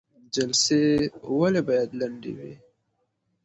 جلسې 0.35 0.81
ولې 1.39 1.61
باید 1.69 1.89
لنډې 1.99 2.31
وي؟ 2.37 2.53